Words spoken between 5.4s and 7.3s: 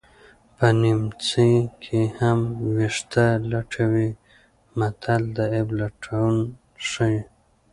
عیب لټون ښيي